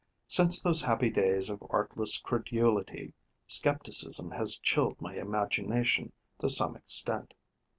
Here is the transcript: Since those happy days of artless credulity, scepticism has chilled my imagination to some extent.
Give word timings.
Since 0.27 0.63
those 0.63 0.81
happy 0.81 1.11
days 1.11 1.47
of 1.51 1.61
artless 1.69 2.17
credulity, 2.17 3.13
scepticism 3.45 4.31
has 4.31 4.57
chilled 4.57 4.99
my 4.99 5.13
imagination 5.15 6.11
to 6.39 6.49
some 6.49 6.75
extent. 6.75 7.35